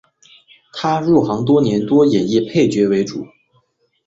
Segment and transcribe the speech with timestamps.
[0.73, 3.23] 他入行多年多演绎配角为主。